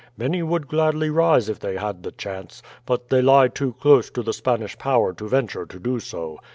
[0.17, 4.23] "Many would gladly rise if they had the chance, but they lie too close to
[4.23, 6.39] the Spanish power to venture to do so.